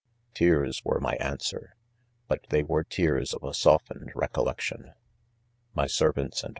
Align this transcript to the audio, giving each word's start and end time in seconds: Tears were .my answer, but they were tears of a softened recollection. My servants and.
Tears 0.33 0.81
were 0.83 0.99
.my 0.99 1.13
answer, 1.17 1.75
but 2.27 2.47
they 2.49 2.63
were 2.63 2.83
tears 2.83 3.35
of 3.35 3.43
a 3.43 3.53
softened 3.53 4.11
recollection. 4.15 4.95
My 5.75 5.85
servants 5.85 6.41
and. 6.41 6.49